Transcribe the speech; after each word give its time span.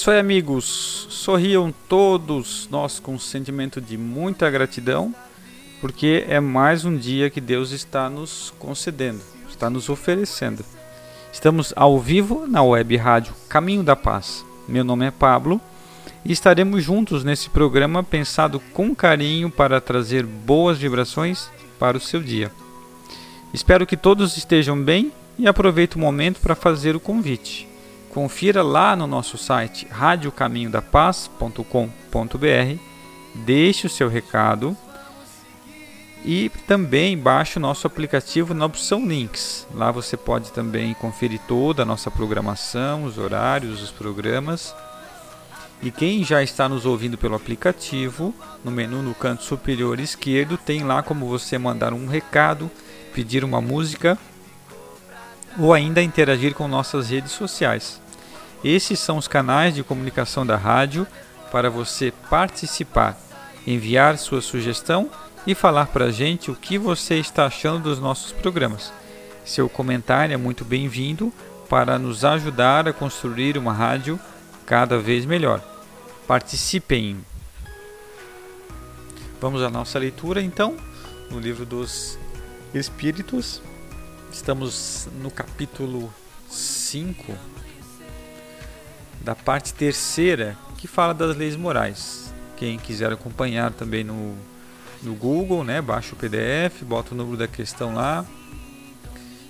Isso 0.00 0.10
aí, 0.10 0.18
amigos. 0.18 1.06
Sorriam 1.10 1.74
todos 1.86 2.66
nós 2.70 2.98
com 2.98 3.16
um 3.16 3.18
sentimento 3.18 3.82
de 3.82 3.98
muita 3.98 4.48
gratidão, 4.48 5.14
porque 5.78 6.24
é 6.26 6.40
mais 6.40 6.86
um 6.86 6.96
dia 6.96 7.28
que 7.28 7.38
Deus 7.38 7.70
está 7.70 8.08
nos 8.08 8.50
concedendo, 8.58 9.20
está 9.50 9.68
nos 9.68 9.90
oferecendo. 9.90 10.64
Estamos 11.30 11.74
ao 11.76 12.00
vivo 12.00 12.46
na 12.46 12.62
web 12.62 12.96
rádio 12.96 13.34
Caminho 13.46 13.82
da 13.82 13.94
Paz. 13.94 14.42
Meu 14.66 14.82
nome 14.82 15.04
é 15.04 15.10
Pablo 15.10 15.60
e 16.24 16.32
estaremos 16.32 16.82
juntos 16.82 17.22
nesse 17.22 17.50
programa 17.50 18.02
pensado 18.02 18.58
com 18.72 18.94
carinho 18.94 19.50
para 19.50 19.82
trazer 19.82 20.24
boas 20.24 20.78
vibrações 20.78 21.50
para 21.78 21.98
o 21.98 22.00
seu 22.00 22.22
dia. 22.22 22.50
Espero 23.52 23.86
que 23.86 23.98
todos 23.98 24.38
estejam 24.38 24.82
bem 24.82 25.12
e 25.38 25.46
aproveite 25.46 25.96
o 25.96 26.00
momento 26.00 26.40
para 26.40 26.54
fazer 26.54 26.96
o 26.96 27.00
convite. 27.00 27.69
Confira 28.10 28.62
lá 28.62 28.96
no 28.96 29.06
nosso 29.06 29.38
site 29.38 29.86
radiocaminhodapaz.com.br, 29.88 32.78
deixe 33.34 33.86
o 33.86 33.90
seu 33.90 34.08
recado 34.08 34.76
e 36.24 36.50
também 36.66 37.16
baixe 37.16 37.58
o 37.58 37.60
nosso 37.60 37.86
aplicativo 37.86 38.52
na 38.52 38.66
opção 38.66 39.06
Links. 39.06 39.66
Lá 39.72 39.92
você 39.92 40.16
pode 40.16 40.52
também 40.52 40.92
conferir 40.94 41.40
toda 41.46 41.82
a 41.82 41.86
nossa 41.86 42.10
programação, 42.10 43.04
os 43.04 43.16
horários, 43.16 43.80
os 43.80 43.90
programas. 43.90 44.74
E 45.82 45.90
quem 45.90 46.22
já 46.24 46.42
está 46.42 46.68
nos 46.68 46.84
ouvindo 46.84 47.16
pelo 47.16 47.36
aplicativo, 47.36 48.34
no 48.64 48.70
menu 48.70 49.02
no 49.02 49.14
canto 49.14 49.44
superior 49.44 49.98
esquerdo, 49.98 50.58
tem 50.58 50.82
lá 50.82 51.02
como 51.02 51.26
você 51.26 51.56
mandar 51.56 51.94
um 51.94 52.06
recado, 52.06 52.70
pedir 53.14 53.44
uma 53.44 53.62
música 53.62 54.18
ou 55.58 55.72
ainda 55.74 56.02
interagir 56.02 56.54
com 56.54 56.68
nossas 56.68 57.10
redes 57.10 57.32
sociais. 57.32 58.00
Esses 58.62 58.98
são 58.98 59.16
os 59.16 59.26
canais 59.26 59.74
de 59.74 59.82
comunicação 59.82 60.44
da 60.44 60.56
rádio 60.56 61.06
para 61.50 61.70
você 61.70 62.12
participar, 62.28 63.18
enviar 63.66 64.18
sua 64.18 64.40
sugestão 64.40 65.10
e 65.46 65.54
falar 65.54 65.86
para 65.86 66.06
a 66.06 66.12
gente 66.12 66.50
o 66.50 66.54
que 66.54 66.78
você 66.78 67.16
está 67.16 67.46
achando 67.46 67.84
dos 67.84 67.98
nossos 67.98 68.32
programas. 68.32 68.92
Seu 69.44 69.68
comentário 69.68 70.34
é 70.34 70.36
muito 70.36 70.64
bem-vindo 70.64 71.32
para 71.68 71.98
nos 71.98 72.24
ajudar 72.24 72.86
a 72.86 72.92
construir 72.92 73.56
uma 73.56 73.72
rádio 73.72 74.20
cada 74.66 74.98
vez 74.98 75.24
melhor. 75.24 75.60
Participem! 76.26 77.24
Vamos 79.40 79.62
à 79.62 79.70
nossa 79.70 79.98
leitura 79.98 80.42
então, 80.42 80.76
no 81.30 81.40
livro 81.40 81.64
dos 81.64 82.18
Espíritos. 82.74 83.62
Estamos 84.32 85.08
no 85.20 85.30
capítulo 85.30 86.12
5 86.48 87.36
da 89.20 89.34
parte 89.34 89.74
terceira, 89.74 90.56
que 90.78 90.86
fala 90.86 91.12
das 91.12 91.36
leis 91.36 91.56
morais. 91.56 92.32
Quem 92.56 92.78
quiser 92.78 93.12
acompanhar 93.12 93.72
também 93.72 94.04
no 94.04 94.36
no 95.02 95.14
Google, 95.14 95.64
né? 95.64 95.80
Baixa 95.80 96.14
o 96.14 96.16
PDF, 96.16 96.82
bota 96.82 97.14
o 97.14 97.16
número 97.16 97.36
da 97.36 97.48
questão 97.48 97.94
lá. 97.94 98.24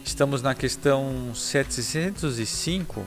Estamos 0.04 0.42
na 0.42 0.54
questão 0.54 1.32
705, 1.34 3.06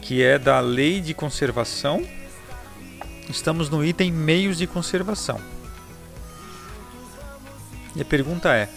que 0.00 0.22
é 0.22 0.38
da 0.38 0.60
Lei 0.60 1.00
de 1.00 1.14
Conservação. 1.14 2.06
Estamos 3.28 3.68
no 3.70 3.84
item 3.84 4.12
Meios 4.12 4.58
de 4.58 4.66
Conservação. 4.66 5.40
E 7.94 8.02
a 8.02 8.04
pergunta 8.04 8.54
é: 8.54 8.68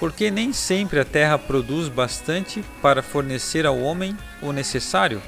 por 0.00 0.12
que 0.12 0.30
nem 0.30 0.52
sempre 0.52 0.98
a 0.98 1.04
Terra 1.04 1.38
produz 1.38 1.88
bastante 1.88 2.64
para 2.82 3.02
fornecer 3.02 3.66
ao 3.66 3.78
homem 3.78 4.16
o 4.42 4.50
necessário? 4.50 5.22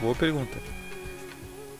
Boa 0.00 0.14
pergunta 0.14 0.74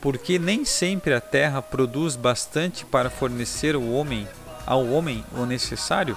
porque 0.05 0.39
nem 0.39 0.67
sempre 0.67 1.15
a 1.15 1.21
terra 1.21 1.63
produz 1.63 2.15
bastante 2.15 2.85
para 2.85 3.09
fornecer 3.09 3.75
ao 3.75 3.83
homem, 3.91 4.29
ao 4.67 4.87
homem 4.89 5.25
o 5.33 5.47
necessário? 5.47 6.15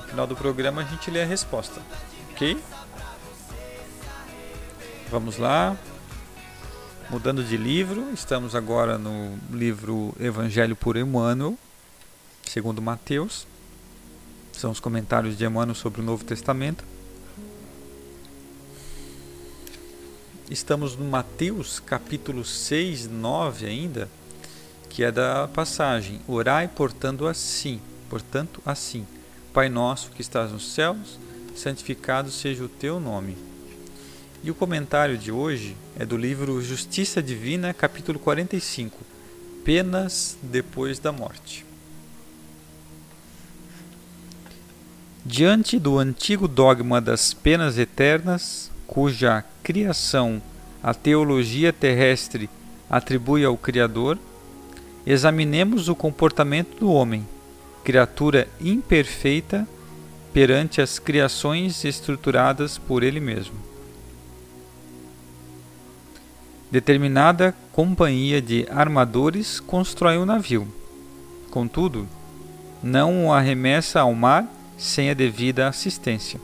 No 0.00 0.08
final 0.08 0.26
do 0.26 0.34
programa 0.34 0.80
a 0.80 0.84
gente 0.86 1.10
lê 1.10 1.22
a 1.22 1.26
resposta, 1.26 1.78
ok? 2.30 2.58
Vamos 5.10 5.36
lá. 5.36 5.76
Mudando 7.10 7.44
de 7.44 7.58
livro, 7.58 8.10
estamos 8.14 8.54
agora 8.54 8.96
no 8.96 9.38
livro 9.50 10.14
Evangelho 10.18 10.74
por 10.74 10.96
Emmanuel, 10.96 11.58
segundo 12.44 12.80
Mateus. 12.80 13.46
São 14.56 14.70
os 14.70 14.80
comentários 14.80 15.36
de 15.36 15.44
Emmanuel 15.44 15.74
sobre 15.74 16.00
o 16.00 16.04
Novo 16.04 16.24
Testamento. 16.24 16.82
estamos 20.50 20.96
no 20.96 21.04
Mateus 21.04 21.80
capítulo 21.80 22.44
6, 22.44 23.08
9 23.08 23.66
ainda, 23.66 24.08
que 24.88 25.04
é 25.04 25.12
da 25.12 25.46
passagem: 25.48 26.20
Orai 26.26 26.68
portando 26.68 27.26
assim, 27.26 27.80
portanto 28.08 28.62
assim. 28.64 29.06
Pai 29.52 29.68
nosso 29.68 30.10
que 30.10 30.22
estás 30.22 30.52
nos 30.52 30.72
céus, 30.72 31.18
santificado 31.54 32.30
seja 32.30 32.64
o 32.64 32.68
teu 32.68 32.98
nome. 32.98 33.36
E 34.42 34.50
o 34.50 34.54
comentário 34.54 35.18
de 35.18 35.32
hoje 35.32 35.76
é 35.98 36.06
do 36.06 36.16
livro 36.16 36.62
Justiça 36.62 37.22
Divina, 37.22 37.74
capítulo 37.74 38.18
45, 38.18 38.96
Penas 39.64 40.38
depois 40.42 40.98
da 40.98 41.10
morte. 41.10 41.65
Diante 45.28 45.76
do 45.76 45.98
antigo 45.98 46.46
dogma 46.46 47.00
das 47.00 47.34
penas 47.34 47.78
eternas, 47.78 48.70
cuja 48.86 49.44
criação 49.60 50.40
a 50.80 50.94
teologia 50.94 51.72
terrestre 51.72 52.48
atribui 52.88 53.44
ao 53.44 53.56
Criador, 53.56 54.20
examinemos 55.04 55.88
o 55.88 55.96
comportamento 55.96 56.78
do 56.78 56.92
homem, 56.92 57.26
criatura 57.82 58.46
imperfeita 58.60 59.66
perante 60.32 60.80
as 60.80 61.00
criações 61.00 61.84
estruturadas 61.84 62.78
por 62.78 63.02
ele 63.02 63.18
mesmo. 63.18 63.56
Determinada 66.70 67.52
companhia 67.72 68.40
de 68.40 68.64
armadores 68.70 69.58
constrói 69.58 70.18
um 70.18 70.24
navio. 70.24 70.68
Contudo, 71.50 72.06
não 72.80 73.26
o 73.26 73.32
arremessa 73.32 74.02
ao 74.02 74.14
mar 74.14 74.52
sem 74.76 75.10
a 75.10 75.14
devida 75.14 75.68
assistência. 75.68 76.40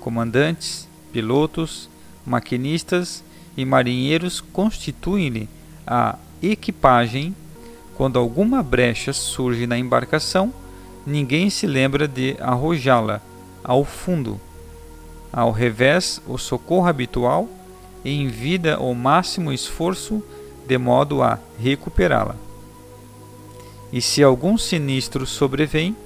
Comandantes, 0.00 0.88
pilotos, 1.12 1.88
maquinistas 2.24 3.22
e 3.56 3.64
marinheiros 3.64 4.40
constituem-lhe 4.40 5.48
a 5.86 6.16
equipagem. 6.42 7.34
Quando 7.96 8.18
alguma 8.18 8.62
brecha 8.62 9.12
surge 9.12 9.66
na 9.66 9.78
embarcação, 9.78 10.52
ninguém 11.06 11.50
se 11.50 11.66
lembra 11.66 12.08
de 12.08 12.36
arrojá-la 12.40 13.20
ao 13.62 13.84
fundo. 13.84 14.40
Ao 15.32 15.52
revés, 15.52 16.20
o 16.26 16.38
socorro 16.38 16.86
habitual 16.86 17.48
envida 18.04 18.80
o 18.80 18.94
máximo 18.94 19.52
esforço 19.52 20.22
de 20.66 20.78
modo 20.78 21.22
a 21.22 21.38
recuperá-la. 21.58 22.36
E 23.92 24.00
se 24.00 24.22
algum 24.22 24.56
sinistro 24.56 25.26
sobrevém, 25.26 25.96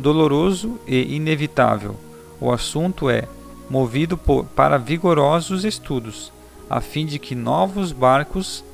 doloroso 0.00 0.80
e 0.86 1.14
inevitável, 1.14 1.94
o 2.40 2.50
assunto 2.50 3.08
é 3.08 3.28
movido 3.68 4.16
por, 4.16 4.44
para 4.46 4.78
vigorosos 4.78 5.64
estudos, 5.64 6.32
a 6.68 6.80
fim 6.80 7.06
de 7.06 7.18
que 7.18 7.34
novos 7.34 7.92
barcos 7.92 8.64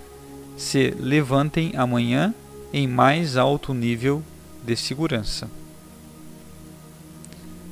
se 0.56 0.94
levantem 0.99 1.73
amanhã 1.76 2.34
em 2.73 2.87
mais 2.87 3.37
alto 3.37 3.75
nível 3.75 4.23
de 4.64 4.76
segurança. 4.76 5.50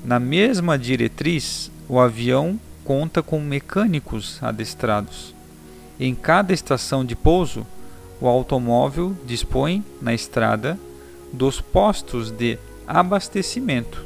Na 0.04 0.20
mesma 0.20 0.78
diretriz, 0.78 1.70
o 1.88 1.98
avião 1.98 2.60
conta 2.84 3.22
com 3.22 3.40
mecânicos 3.40 4.38
adestrados. 4.42 5.34
Em 5.98 6.14
cada 6.14 6.52
estação 6.52 7.04
de 7.04 7.16
pouso, 7.16 7.66
o 8.20 8.28
automóvel 8.28 9.16
dispõe, 9.24 9.82
na 10.02 10.12
estrada, 10.12 10.78
dos 11.32 11.60
postos 11.60 12.30
de 12.30 12.58
abastecimento. 12.86 14.04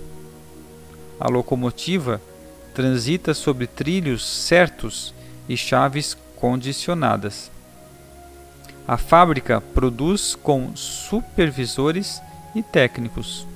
A 1.18 1.28
locomotiva 1.28 2.20
transita 2.74 3.34
sobre 3.34 3.66
trilhos 3.66 4.24
certos 4.24 5.12
e 5.48 5.56
chaves 5.56 6.16
condicionadas. 6.36 7.50
A 8.86 8.96
fábrica 8.96 9.60
produz 9.60 10.34
com 10.34 10.74
supervisores 10.76 12.22
e 12.54 12.62
técnicos. 12.62 13.46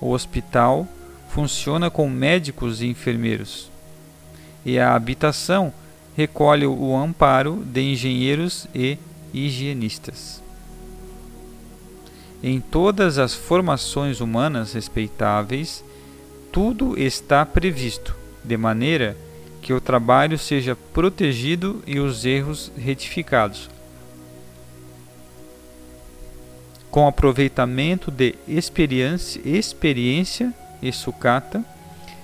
O 0.00 0.10
hospital 0.10 0.86
funciona 1.28 1.90
com 1.90 2.08
médicos 2.08 2.80
e 2.82 2.86
enfermeiros. 2.86 3.70
E 4.64 4.78
a 4.78 4.94
habitação 4.94 5.72
recolhe 6.16 6.66
o 6.66 6.96
amparo 6.96 7.62
de 7.64 7.80
engenheiros 7.80 8.66
e 8.74 8.98
higienistas. 9.32 10.42
Em 12.42 12.60
todas 12.60 13.18
as 13.18 13.34
formações 13.34 14.20
humanas 14.20 14.72
respeitáveis, 14.72 15.84
tudo 16.52 16.98
está 16.98 17.44
previsto, 17.44 18.14
de 18.44 18.56
maneira 18.56 19.16
que 19.60 19.72
o 19.72 19.80
trabalho 19.80 20.38
seja 20.38 20.76
protegido 20.94 21.82
e 21.86 21.98
os 21.98 22.24
erros 22.24 22.70
retificados. 22.76 23.68
Com 26.90 27.06
aproveitamento 27.06 28.10
de 28.10 28.34
experiência, 28.46 29.42
e 30.80 30.92
sucata, 30.92 31.64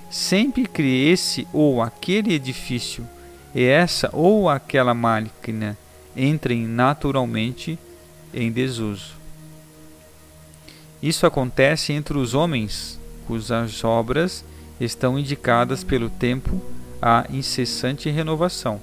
sempre 0.09 0.65
que 0.65 0.81
esse 0.81 1.47
ou 1.51 1.81
aquele 1.81 2.33
edifício 2.33 3.07
e 3.53 3.63
essa 3.63 4.09
ou 4.13 4.49
aquela 4.49 4.93
máquina 4.93 5.77
entrem 6.15 6.65
naturalmente 6.65 7.77
em 8.33 8.51
desuso. 8.51 9.14
Isso 11.01 11.25
acontece 11.25 11.93
entre 11.93 12.17
os 12.17 12.33
homens 12.33 12.99
cujas 13.27 13.83
obras 13.83 14.43
estão 14.79 15.17
indicadas 15.17 15.83
pelo 15.83 16.09
tempo 16.09 16.61
à 17.01 17.25
incessante 17.29 18.09
renovação. 18.09 18.79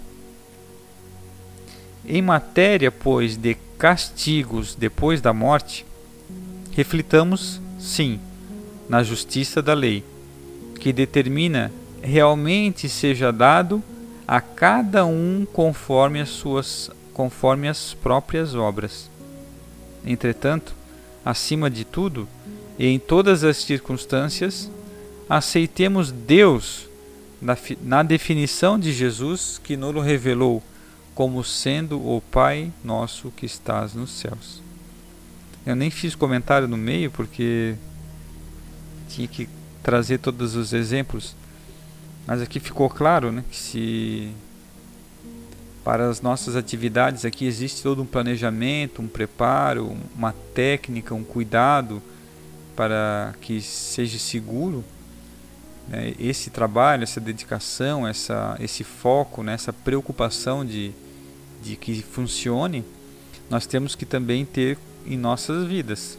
Em 2.04 2.20
matéria, 2.20 2.90
pois, 2.90 3.36
de 3.36 3.56
castigos 3.78 4.74
depois 4.74 5.20
da 5.20 5.32
morte, 5.32 5.86
reflitamos, 6.72 7.60
sim, 7.78 8.18
na 8.88 9.02
justiça 9.02 9.62
da 9.62 9.74
lei, 9.74 10.04
que 10.80 10.92
determina 10.92 11.70
realmente 12.02 12.88
seja 12.88 13.32
dado 13.32 13.82
a 14.26 14.40
cada 14.40 15.06
um 15.06 15.46
conforme 15.52 16.20
as 16.20 16.30
suas 16.30 16.90
conforme 17.12 17.68
as 17.68 17.92
próprias 17.94 18.54
obras. 18.54 19.10
Entretanto, 20.04 20.74
acima 21.24 21.70
de 21.70 21.84
tudo 21.84 22.28
e 22.78 22.86
em 22.86 22.98
todas 22.98 23.44
as 23.44 23.58
circunstâncias, 23.58 24.70
aceitemos 25.28 26.10
Deus 26.10 26.88
na, 27.40 27.56
na 27.82 28.02
definição 28.02 28.78
de 28.78 28.92
Jesus 28.92 29.60
que 29.62 29.76
nos 29.76 30.04
revelou 30.04 30.62
como 31.14 31.44
sendo 31.44 31.98
o 31.98 32.20
Pai 32.20 32.72
nosso 32.82 33.30
que 33.30 33.46
estás 33.46 33.94
nos 33.94 34.10
céus. 34.10 34.62
Eu 35.64 35.76
nem 35.76 35.90
fiz 35.90 36.14
comentário 36.14 36.66
no 36.66 36.76
meio 36.76 37.10
porque 37.10 37.74
tinha 39.08 39.28
que 39.28 39.48
trazer 39.82 40.18
todos 40.18 40.56
os 40.56 40.72
exemplos, 40.72 41.36
mas 42.26 42.40
aqui 42.40 42.58
ficou 42.58 42.88
claro 42.88 43.30
né, 43.30 43.44
que 43.50 43.56
se 43.56 44.32
para 45.84 46.08
as 46.08 46.20
nossas 46.20 46.54
atividades 46.54 47.24
aqui 47.24 47.44
existe 47.44 47.82
todo 47.82 48.02
um 48.02 48.06
planejamento, 48.06 49.02
um 49.02 49.08
preparo, 49.08 49.96
uma 50.16 50.32
técnica, 50.54 51.14
um 51.14 51.24
cuidado 51.24 52.00
para 52.76 53.34
que 53.40 53.60
seja 53.60 54.18
seguro 54.18 54.84
né, 55.88 56.14
esse 56.18 56.50
trabalho, 56.50 57.02
essa 57.02 57.20
dedicação, 57.20 58.06
essa, 58.06 58.56
esse 58.60 58.84
foco, 58.84 59.42
né, 59.42 59.54
essa 59.54 59.72
preocupação 59.72 60.64
de, 60.64 60.92
de 61.62 61.76
que 61.76 62.00
funcione, 62.02 62.84
nós 63.50 63.66
temos 63.66 63.94
que 63.94 64.06
também 64.06 64.44
ter 64.44 64.78
em 65.04 65.18
nossas 65.18 65.66
vidas, 65.66 66.16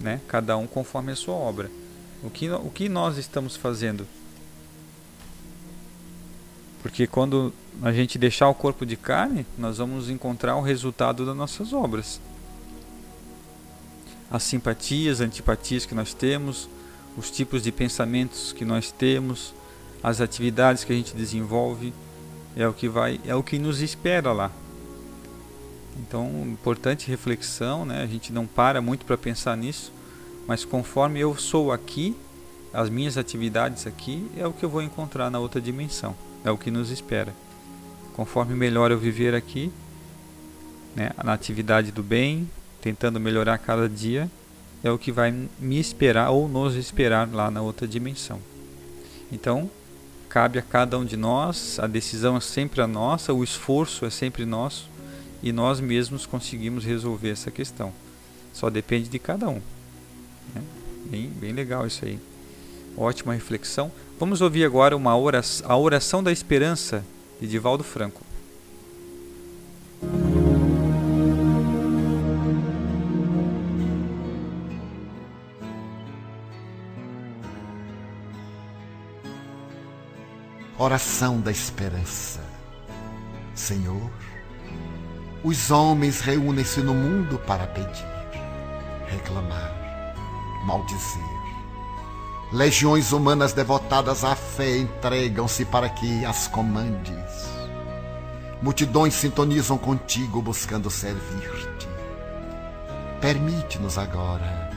né, 0.00 0.20
cada 0.26 0.56
um 0.56 0.66
conforme 0.66 1.12
a 1.12 1.16
sua 1.16 1.34
obra. 1.34 1.70
O 2.22 2.30
que, 2.30 2.50
o 2.50 2.70
que 2.70 2.88
nós 2.88 3.18
estamos 3.18 3.54
fazendo? 3.56 4.06
Porque 6.84 7.06
quando 7.06 7.50
a 7.80 7.90
gente 7.92 8.18
deixar 8.18 8.46
o 8.46 8.54
corpo 8.54 8.84
de 8.84 8.94
carne, 8.94 9.46
nós 9.56 9.78
vamos 9.78 10.10
encontrar 10.10 10.54
o 10.56 10.60
resultado 10.60 11.24
das 11.24 11.34
nossas 11.34 11.72
obras. 11.72 12.20
As 14.30 14.42
simpatias, 14.42 15.22
antipatias 15.22 15.86
que 15.86 15.94
nós 15.94 16.12
temos, 16.12 16.68
os 17.16 17.30
tipos 17.30 17.62
de 17.62 17.72
pensamentos 17.72 18.52
que 18.52 18.66
nós 18.66 18.92
temos, 18.92 19.54
as 20.02 20.20
atividades 20.20 20.84
que 20.84 20.92
a 20.92 20.94
gente 20.94 21.16
desenvolve, 21.16 21.90
é 22.54 22.68
o 22.68 22.74
que 22.74 22.86
vai, 22.86 23.18
é 23.24 23.34
o 23.34 23.42
que 23.42 23.58
nos 23.58 23.80
espera 23.80 24.30
lá. 24.30 24.52
Então, 25.98 26.28
importante 26.44 27.08
reflexão, 27.08 27.86
né? 27.86 28.02
A 28.02 28.06
gente 28.06 28.30
não 28.30 28.46
para 28.46 28.82
muito 28.82 29.06
para 29.06 29.16
pensar 29.16 29.56
nisso, 29.56 29.90
mas 30.46 30.66
conforme 30.66 31.18
eu 31.18 31.34
sou 31.34 31.72
aqui, 31.72 32.14
as 32.74 32.90
minhas 32.90 33.16
atividades 33.16 33.86
aqui 33.86 34.30
é 34.36 34.46
o 34.46 34.52
que 34.52 34.66
eu 34.66 34.68
vou 34.68 34.82
encontrar 34.82 35.30
na 35.30 35.38
outra 35.38 35.62
dimensão, 35.62 36.14
é 36.44 36.50
o 36.50 36.58
que 36.58 36.70
nos 36.70 36.90
espera. 36.90 37.34
Conforme 38.12 38.54
melhor 38.54 38.90
eu 38.90 38.98
viver 38.98 39.34
aqui, 39.34 39.72
né, 40.94 41.10
na 41.24 41.32
atividade 41.32 41.90
do 41.90 42.02
bem, 42.02 42.48
tentando 42.80 43.18
melhorar 43.18 43.58
cada 43.58 43.88
dia, 43.88 44.30
é 44.82 44.90
o 44.90 44.98
que 44.98 45.10
vai 45.10 45.34
me 45.58 45.80
esperar 45.80 46.30
ou 46.30 46.48
nos 46.48 46.76
esperar 46.76 47.28
lá 47.32 47.50
na 47.50 47.62
outra 47.62 47.88
dimensão. 47.88 48.38
Então, 49.32 49.70
cabe 50.28 50.58
a 50.58 50.62
cada 50.62 50.98
um 50.98 51.04
de 51.04 51.16
nós, 51.16 51.78
a 51.78 51.86
decisão 51.86 52.36
é 52.36 52.40
sempre 52.40 52.82
a 52.82 52.86
nossa, 52.86 53.32
o 53.32 53.42
esforço 53.42 54.04
é 54.04 54.10
sempre 54.10 54.44
nosso 54.44 54.88
e 55.42 55.52
nós 55.52 55.80
mesmos 55.80 56.26
conseguimos 56.26 56.84
resolver 56.84 57.30
essa 57.30 57.50
questão. 57.50 57.92
Só 58.52 58.70
depende 58.70 59.08
de 59.08 59.18
cada 59.18 59.48
um. 59.48 59.60
Né? 60.54 60.62
Bem, 61.10 61.28
bem 61.28 61.52
legal 61.52 61.86
isso 61.86 62.04
aí. 62.04 62.18
Ótima 62.96 63.34
reflexão. 63.34 63.90
Vamos 64.18 64.40
ouvir 64.40 64.64
agora 64.64 64.96
uma 64.96 65.16
oração, 65.16 65.68
a 65.68 65.76
oração 65.76 66.22
da 66.22 66.30
esperança 66.30 67.04
de 67.40 67.48
Divaldo 67.48 67.82
Franco. 67.82 68.22
Oração 80.78 81.40
da 81.40 81.50
esperança. 81.50 82.40
Senhor, 83.52 84.10
os 85.42 85.70
homens 85.72 86.20
reúnem-se 86.20 86.80
no 86.80 86.94
mundo 86.94 87.38
para 87.46 87.66
pedir, 87.66 88.06
reclamar, 89.08 90.14
maldizer. 90.66 91.33
Legiões 92.54 93.10
humanas 93.10 93.52
devotadas 93.52 94.22
à 94.22 94.36
fé 94.36 94.76
entregam-se 94.78 95.64
para 95.64 95.88
que 95.88 96.24
as 96.24 96.46
comandes. 96.46 97.50
Multidões 98.62 99.12
sintonizam 99.14 99.76
contigo 99.76 100.40
buscando 100.40 100.88
servir-te. 100.88 101.88
Permite-nos 103.20 103.98
agora 103.98 104.70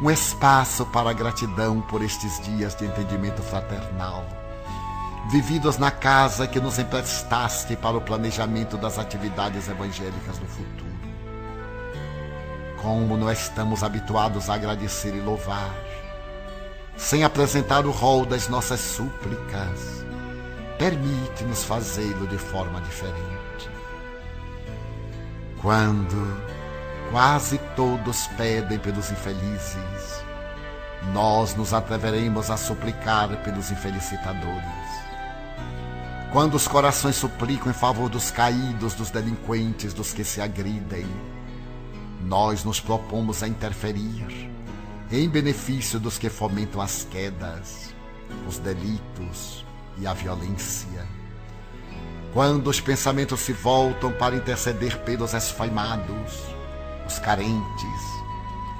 um 0.00 0.10
espaço 0.10 0.86
para 0.86 1.10
a 1.10 1.12
gratidão 1.12 1.82
por 1.82 2.00
estes 2.02 2.40
dias 2.42 2.74
de 2.74 2.86
entendimento 2.86 3.42
fraternal 3.42 4.24
vividos 5.30 5.76
na 5.76 5.90
casa 5.90 6.46
que 6.46 6.58
nos 6.58 6.78
emprestaste 6.78 7.76
para 7.76 7.98
o 7.98 8.00
planejamento 8.00 8.78
das 8.78 8.98
atividades 8.98 9.68
evangélicas 9.68 10.38
do 10.38 10.46
futuro. 10.46 10.94
Como 12.80 13.16
não 13.18 13.30
estamos 13.30 13.82
habituados 13.82 14.48
a 14.48 14.54
agradecer 14.54 15.14
e 15.14 15.20
louvar, 15.20 15.74
sem 16.96 17.24
apresentar 17.24 17.86
o 17.86 17.90
rol 17.90 18.24
das 18.24 18.48
nossas 18.48 18.80
súplicas, 18.80 20.04
permite-nos 20.78 21.64
fazê-lo 21.64 22.26
de 22.26 22.38
forma 22.38 22.80
diferente. 22.82 23.70
Quando 25.60 26.40
quase 27.10 27.58
todos 27.76 28.26
pedem 28.36 28.78
pelos 28.78 29.10
infelizes, 29.10 30.24
nós 31.12 31.54
nos 31.54 31.72
atreveremos 31.74 32.50
a 32.50 32.56
suplicar 32.56 33.28
pelos 33.42 33.70
infelicitadores. 33.70 35.04
Quando 36.32 36.54
os 36.54 36.66
corações 36.66 37.16
suplicam 37.16 37.70
em 37.70 37.74
favor 37.74 38.08
dos 38.08 38.30
caídos, 38.30 38.94
dos 38.94 39.10
delinquentes, 39.10 39.94
dos 39.94 40.12
que 40.12 40.24
se 40.24 40.40
agridem, 40.40 41.06
nós 42.22 42.64
nos 42.64 42.80
propomos 42.80 43.42
a 43.42 43.48
interferir 43.48 44.53
em 45.10 45.28
benefício 45.28 46.00
dos 46.00 46.18
que 46.18 46.30
fomentam 46.30 46.80
as 46.80 47.06
quedas, 47.10 47.94
os 48.48 48.58
delitos 48.58 49.64
e 49.98 50.06
a 50.06 50.14
violência. 50.14 51.06
Quando 52.32 52.68
os 52.68 52.80
pensamentos 52.80 53.40
se 53.40 53.52
voltam 53.52 54.12
para 54.12 54.34
interceder 54.34 54.98
pelos 55.00 55.34
esfaimados, 55.34 56.42
os 57.06 57.18
carentes, 57.18 58.00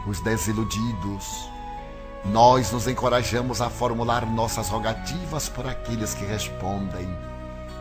os 0.06 0.20
desiludidos, 0.20 1.48
nós 2.24 2.72
nos 2.72 2.88
encorajamos 2.88 3.60
a 3.60 3.68
formular 3.68 4.26
nossas 4.26 4.70
rogativas 4.70 5.48
por 5.48 5.66
aqueles 5.66 6.14
que 6.14 6.24
respondem 6.24 7.06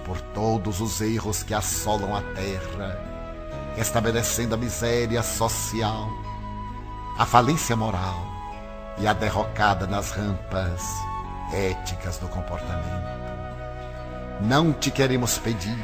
por 0.05 0.19
todos 0.19 0.81
os 0.81 1.00
erros 1.00 1.43
que 1.43 1.53
assolam 1.53 2.13
a 2.13 2.21
terra, 2.21 3.00
estabelecendo 3.77 4.53
a 4.53 4.57
miséria 4.57 5.23
social, 5.23 6.09
a 7.17 7.25
falência 7.25 7.73
moral 7.73 8.33
e 8.97 9.07
a 9.07 9.13
derrocada 9.13 9.88
nas 9.88 10.12
rampas 10.12 10.81
éticas 11.53 12.17
do 12.17 12.27
comportamento. 12.27 13.23
Não 14.41 14.73
te 14.73 14.91
queremos 14.91 15.38
pedir 15.38 15.77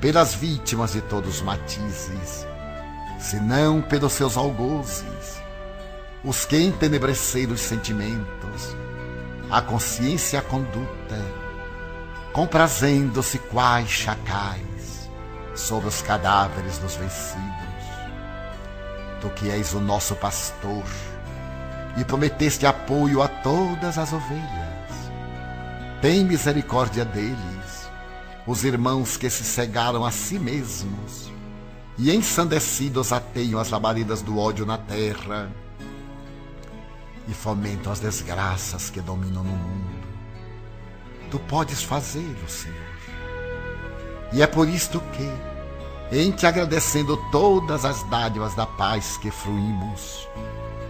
pelas 0.00 0.34
vítimas 0.34 0.92
de 0.92 1.00
todos 1.02 1.36
os 1.36 1.42
matizes, 1.42 2.46
senão 3.18 3.80
pelos 3.80 4.12
seus 4.12 4.36
algozes, 4.36 5.40
os 6.24 6.44
que 6.44 6.56
entenebreceram 6.56 7.52
os 7.52 7.60
sentimentos, 7.60 8.76
a 9.50 9.60
consciência 9.60 10.36
e 10.36 10.40
a 10.40 10.42
conduta, 10.42 11.20
comprazendo-se 12.32 13.38
quais 13.38 13.88
chacais 13.88 15.10
sobre 15.54 15.88
os 15.88 16.00
cadáveres 16.02 16.78
dos 16.78 16.96
vencidos. 16.96 17.42
Tu 19.20 19.28
que 19.30 19.50
és 19.50 19.74
o 19.74 19.80
nosso 19.80 20.16
pastor 20.16 20.84
e 21.96 22.04
prometeste 22.04 22.66
apoio 22.66 23.22
a 23.22 23.28
todas 23.28 23.98
as 23.98 24.12
ovelhas. 24.12 24.72
Tem 26.00 26.24
misericórdia 26.24 27.04
deles, 27.04 27.90
os 28.46 28.64
irmãos 28.64 29.16
que 29.16 29.30
se 29.30 29.44
cegaram 29.44 30.04
a 30.04 30.10
si 30.10 30.38
mesmos 30.38 31.30
e 31.98 32.10
ensandecidos 32.10 33.12
ateiam 33.12 33.60
as 33.60 33.70
labaredas 33.70 34.22
do 34.22 34.38
ódio 34.38 34.66
na 34.66 34.78
terra 34.78 35.50
e 37.28 37.34
fomentam 37.34 37.92
as 37.92 38.00
desgraças 38.00 38.90
que 38.90 39.00
dominam 39.00 39.44
no 39.44 39.52
mundo. 39.52 40.02
Tu 41.30 41.38
podes 41.38 41.82
fazê-lo, 41.82 42.48
Senhor. 42.48 42.92
E 44.32 44.42
é 44.42 44.46
por 44.46 44.68
isto 44.68 45.00
que, 45.00 46.16
em 46.16 46.30
te 46.30 46.46
agradecendo 46.46 47.16
todas 47.30 47.84
as 47.84 48.02
dádivas 48.04 48.54
da 48.54 48.66
paz 48.66 49.16
que 49.18 49.30
fruímos, 49.30 50.26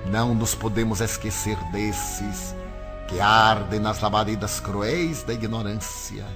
não 0.07 0.35
nos 0.35 0.55
podemos 0.55 1.01
esquecer 1.01 1.57
desses 1.71 2.55
que 3.09 3.21
ardem 3.21 3.79
nas 3.79 4.01
labaredas 4.01 4.59
cruéis 4.59 5.23
da 5.23 5.33
ignorância, 5.33 6.27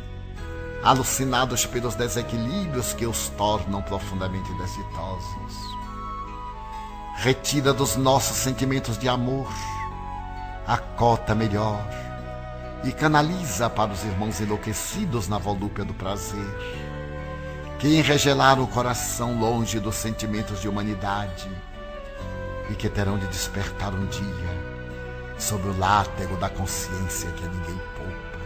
alucinados 0.82 1.66
pelos 1.66 1.94
desequilíbrios 1.94 2.92
que 2.92 3.06
os 3.06 3.28
tornam 3.30 3.82
profundamente 3.82 4.52
desditosos. 4.54 5.76
Retira 7.16 7.72
dos 7.72 7.96
nossos 7.96 8.36
sentimentos 8.36 8.98
de 8.98 9.08
amor 9.08 9.48
a 10.66 10.76
cota 10.76 11.34
melhor 11.34 11.82
e 12.84 12.92
canaliza 12.92 13.70
para 13.70 13.92
os 13.92 14.04
irmãos 14.04 14.40
enlouquecidos 14.40 15.28
na 15.28 15.38
volúpia 15.38 15.84
do 15.84 15.94
prazer, 15.94 16.46
que 17.78 17.96
enregelaram 17.96 18.62
o 18.62 18.68
coração 18.68 19.38
longe 19.38 19.80
dos 19.80 19.94
sentimentos 19.94 20.60
de 20.60 20.68
humanidade 20.68 21.48
e 22.70 22.74
que 22.74 22.88
terão 22.88 23.18
de 23.18 23.26
despertar 23.28 23.94
um 23.94 24.06
dia 24.06 24.76
sobre 25.38 25.68
o 25.68 25.78
látego 25.78 26.36
da 26.36 26.48
consciência 26.48 27.30
que 27.32 27.44
a 27.44 27.48
ninguém 27.48 27.80
poupa. 27.96 28.38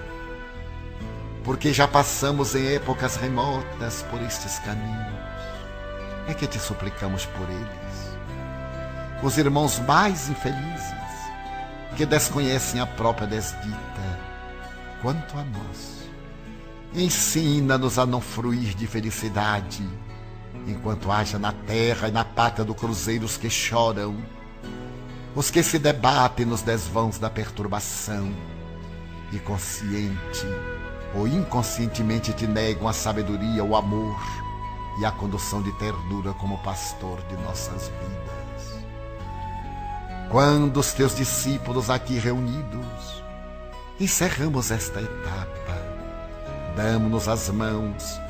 Porque 1.45 1.73
já 1.73 1.89
passamos 1.89 2.55
em 2.55 2.75
épocas 2.75 3.17
remotas 3.17 4.03
por 4.11 4.21
estes 4.23 4.59
caminhos, 4.59 5.21
é 6.29 6.35
que 6.35 6.47
te 6.47 6.59
suplicamos 6.59 7.25
por 7.27 7.49
eles. 7.49 8.11
Os 9.23 9.39
irmãos 9.39 9.79
mais 9.81 10.29
infelizes, 10.29 11.00
que 11.97 12.07
desconhecem 12.07 12.81
a 12.81 12.87
própria 12.87 13.27
desdita, 13.27 14.21
quanto 15.03 15.37
a 15.39 15.45
nós. 15.45 16.00
Ensina-nos 16.95 17.99
a 17.99 18.07
não 18.07 18.21
fruir 18.21 18.75
de 18.75 18.87
felicidade, 18.87 19.89
enquanto 20.67 21.11
haja 21.11 21.38
na 21.38 21.52
terra 21.52 22.09
e 22.09 22.12
na 22.12 22.25
pátria 22.25 22.64
do 22.64 22.75
cruzeiro 22.75 23.25
os 23.25 23.37
que 23.37 23.50
choram, 23.50 24.17
os 25.35 25.50
que 25.50 25.62
se 25.62 25.79
debatem 25.79 26.45
nos 26.45 26.62
desvãos 26.62 27.19
da 27.19 27.31
perturbação, 27.31 28.33
e 29.33 29.38
consciente 29.38 30.47
ou 31.14 31.26
inconscientemente 31.26 32.33
te 32.33 32.47
negam 32.47 32.87
a 32.87 32.93
sabedoria, 32.93 33.64
o 33.64 33.75
amor 33.76 34.21
e 35.00 35.05
a 35.05 35.11
condução 35.11 35.62
de 35.62 35.73
ternura 35.73 36.33
como 36.35 36.59
pastor 36.59 37.21
de 37.23 37.37
nossas 37.43 37.88
vidas. 37.88 38.85
Quando 40.31 40.79
os 40.79 40.93
teus 40.93 41.17
discípulos 41.17 41.90
aqui 41.90 42.19
reunidos, 42.19 43.25
encerramos 43.99 44.71
esta 44.71 45.00
etapa, 45.00 45.83
damos-nos 46.76 47.26
as 47.26 47.49
mãos 47.50 48.21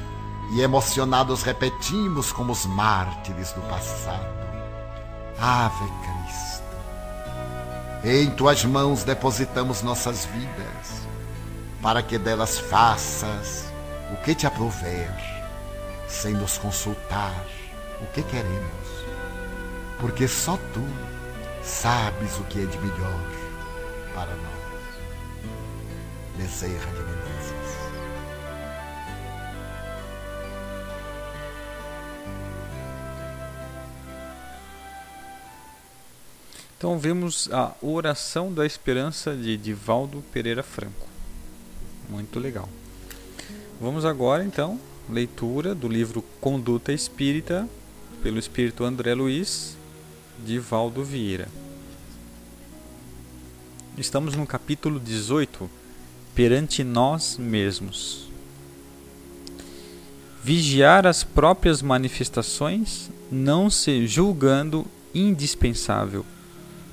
e 0.50 0.62
emocionados 0.62 1.42
repetimos 1.42 2.32
como 2.32 2.52
os 2.52 2.66
mártires 2.66 3.52
do 3.52 3.60
passado: 3.62 4.26
Ave 5.38 5.90
Cristo. 6.02 6.60
Em 8.02 8.30
tuas 8.30 8.64
mãos 8.64 9.04
depositamos 9.04 9.82
nossas 9.82 10.24
vidas, 10.26 11.06
para 11.80 12.02
que 12.02 12.18
delas 12.18 12.58
faças 12.58 13.66
o 14.12 14.16
que 14.24 14.34
te 14.34 14.46
aprouver, 14.46 15.14
sem 16.08 16.34
nos 16.34 16.58
consultar 16.58 17.44
o 18.02 18.06
que 18.06 18.22
queremos, 18.22 18.88
porque 20.00 20.26
só 20.26 20.56
tu 20.72 20.84
sabes 21.62 22.38
o 22.38 22.44
que 22.44 22.62
é 22.62 22.66
de 22.66 22.78
melhor 22.78 23.20
para 24.14 24.34
nós. 24.34 24.50
Bezerra 26.36 26.90
de. 26.92 27.19
Então 36.80 36.98
vemos 36.98 37.46
a 37.52 37.74
oração 37.82 38.50
da 38.50 38.64
esperança 38.64 39.36
de 39.36 39.54
Divaldo 39.54 40.24
Pereira 40.32 40.62
Franco. 40.62 41.06
Muito 42.08 42.40
legal. 42.40 42.66
Vamos 43.78 44.06
agora 44.06 44.42
então 44.42 44.80
leitura 45.06 45.74
do 45.74 45.86
livro 45.86 46.24
Conduta 46.40 46.90
Espírita 46.90 47.68
pelo 48.22 48.38
espírito 48.38 48.82
André 48.82 49.12
Luiz 49.12 49.76
Divaldo 50.42 51.04
Vieira. 51.04 51.48
Estamos 53.98 54.34
no 54.34 54.46
capítulo 54.46 54.98
18, 54.98 55.68
perante 56.34 56.82
nós 56.82 57.36
mesmos. 57.36 58.30
Vigiar 60.42 61.06
as 61.06 61.22
próprias 61.22 61.82
manifestações, 61.82 63.10
não 63.30 63.68
se 63.68 64.06
julgando 64.06 64.86
indispensável 65.14 66.24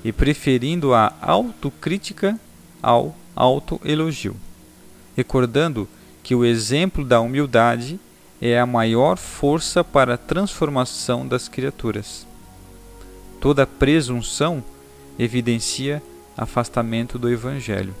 e 0.04 0.12
preferindo 0.12 0.94
a 0.94 1.12
autocrítica 1.20 2.38
ao 2.82 3.16
autoelogio, 3.34 4.36
recordando 5.16 5.88
que 6.22 6.34
o 6.34 6.44
exemplo 6.44 7.04
da 7.04 7.20
humildade 7.20 7.98
é 8.40 8.58
a 8.58 8.66
maior 8.66 9.16
força 9.16 9.82
para 9.82 10.14
a 10.14 10.18
transformação 10.18 11.26
das 11.26 11.48
criaturas. 11.48 12.26
Toda 13.40 13.66
presunção 13.66 14.62
evidencia 15.18 16.02
afastamento 16.36 17.18
do 17.18 17.28
Evangelho. 17.28 17.94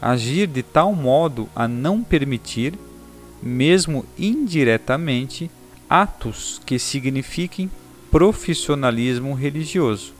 agir 0.00 0.46
de 0.46 0.62
tal 0.62 0.94
modo 0.94 1.48
a 1.56 1.66
não 1.66 2.04
permitir, 2.04 2.74
mesmo 3.42 4.04
indiretamente, 4.18 5.50
atos 5.88 6.60
que 6.66 6.78
signifiquem 6.78 7.70
profissionalismo 8.10 9.34
religioso, 9.34 10.12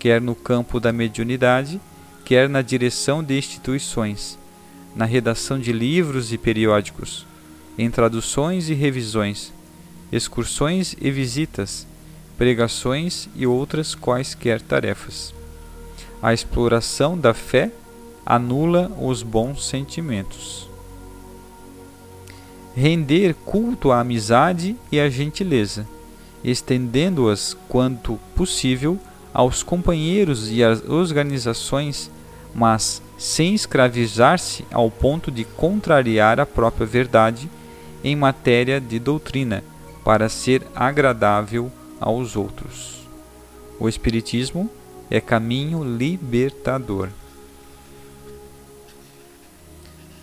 quer 0.00 0.18
no 0.18 0.34
campo 0.34 0.80
da 0.80 0.90
mediunidade, 0.90 1.78
quer 2.24 2.48
na 2.48 2.62
direção 2.62 3.22
de 3.22 3.36
instituições, 3.36 4.38
na 4.96 5.04
redação 5.04 5.60
de 5.60 5.72
livros 5.72 6.32
e 6.32 6.38
periódicos, 6.38 7.26
em 7.76 7.90
traduções 7.90 8.70
e 8.70 8.74
revisões, 8.74 9.52
excursões 10.10 10.96
e 10.98 11.10
visitas, 11.10 11.86
pregações 12.38 13.28
e 13.36 13.46
outras 13.46 13.94
quaisquer 13.94 14.62
tarefas. 14.62 15.34
A 16.22 16.32
exploração 16.32 17.16
da 17.16 17.34
fé 17.34 17.70
anula 18.24 18.90
os 18.98 19.22
bons 19.22 19.66
sentimentos. 19.66 20.66
Render 22.74 23.34
culto 23.44 23.90
à 23.90 24.00
amizade 24.00 24.76
e 24.90 24.98
à 24.98 25.10
gentileza, 25.10 25.86
estendendo-as 26.42 27.54
quanto 27.68 28.18
possível 28.34 28.98
aos 29.32 29.62
companheiros 29.62 30.50
e 30.50 30.62
às 30.62 30.82
organizações, 30.88 32.10
mas 32.54 33.02
sem 33.16 33.54
escravizar-se 33.54 34.64
ao 34.72 34.90
ponto 34.90 35.30
de 35.30 35.44
contrariar 35.44 36.40
a 36.40 36.46
própria 36.46 36.86
verdade 36.86 37.48
em 38.02 38.16
matéria 38.16 38.80
de 38.80 38.98
doutrina, 38.98 39.62
para 40.04 40.28
ser 40.28 40.66
agradável 40.74 41.70
aos 42.00 42.34
outros. 42.34 43.06
O 43.78 43.88
Espiritismo 43.88 44.70
é 45.10 45.20
caminho 45.20 45.84
libertador. 45.84 47.08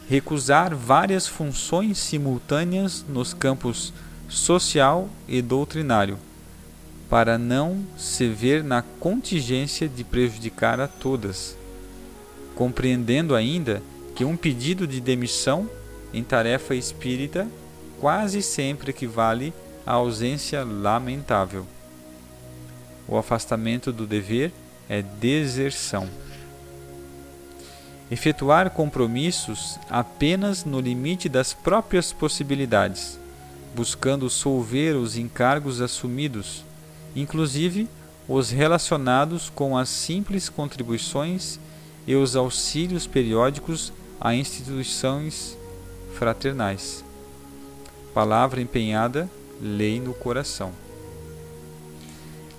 Recusar 0.10 0.76
várias 0.76 1.28
funções 1.28 1.98
simultâneas 1.98 3.06
nos 3.08 3.34
campos 3.34 3.94
social 4.30 5.10
e 5.28 5.42
doutrinário, 5.42 6.18
para 7.10 7.38
não 7.38 7.86
se 7.98 8.28
ver 8.28 8.64
na 8.64 8.82
contingência 8.82 9.88
de 9.88 10.04
prejudicar 10.04 10.80
a 10.80 10.88
todas, 10.88 11.58
compreendendo 12.56 13.36
ainda 13.36 13.82
que 14.16 14.26
um 14.26 14.36
pedido 14.36 14.86
de 14.86 15.00
demissão 15.00 15.70
em 16.14 16.24
tarefa 16.24 16.76
espírita 16.76 17.48
quase 18.00 18.42
sempre 18.42 18.92
equivale 18.92 19.54
à 19.86 19.94
ausência 19.94 20.64
lamentável. 20.64 21.66
O 23.08 23.18
afastamento 23.18 23.94
do 23.94 24.06
dever 24.06 24.52
é 24.90 25.02
deserção. 25.02 26.10
Efetuar 28.10 28.70
compromissos 28.70 29.78
apenas 29.90 30.66
no 30.66 30.80
limite 30.80 31.28
das 31.28 31.54
próprias 31.54 32.12
possibilidades, 32.14 33.20
buscando 33.76 34.30
solver 34.30 34.96
os 34.96 35.18
encargos 35.18 35.82
assumidos, 35.82 36.64
inclusive 37.22 37.88
os 38.28 38.50
relacionados 38.52 39.50
com 39.50 39.78
as 39.78 39.90
simples 39.90 40.50
contribuições 40.50 41.60
e 42.06 42.16
os 42.16 42.36
auxílios 42.36 43.06
periódicos 43.06 43.92
a 44.20 44.34
instituições 44.34 45.58
fraternais. 46.14 47.04
Palavra 48.14 48.62
empenhada, 48.62 49.30
lei 49.62 50.00
no 50.00 50.14
coração 50.14 50.72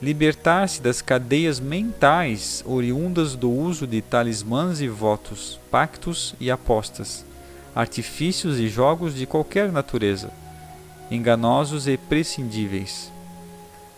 libertar-se 0.00 0.80
das 0.80 1.02
cadeias 1.02 1.58
mentais 1.58 2.62
oriundas 2.64 3.34
do 3.34 3.50
uso 3.50 3.86
de 3.86 4.00
talismãs 4.00 4.80
e 4.80 4.88
votos, 4.88 5.58
pactos 5.70 6.34
e 6.40 6.50
apostas, 6.50 7.24
artifícios 7.74 8.60
e 8.60 8.68
jogos 8.68 9.14
de 9.14 9.26
qualquer 9.26 9.72
natureza, 9.72 10.30
enganosos 11.10 11.88
e 11.88 11.96
prescindíveis. 11.96 13.10